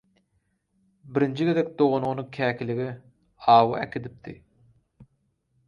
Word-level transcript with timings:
Birinji 1.17 1.45
gezek 1.49 1.69
dogany 1.81 2.07
ony 2.11 2.23
käkilige, 2.39 2.89
awa 3.57 3.85
äkidipdi. 3.85 4.35